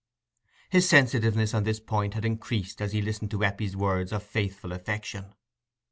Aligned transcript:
His 0.71 0.89
sensitiveness 0.89 1.53
on 1.53 1.63
this 1.63 1.79
point 1.79 2.15
had 2.15 2.25
increased 2.25 2.81
as 2.81 2.91
he 2.91 3.03
listened 3.03 3.29
to 3.29 3.43
Eppie's 3.43 3.75
words 3.75 4.11
of 4.11 4.23
faithful 4.23 4.71
affection. 4.71 5.35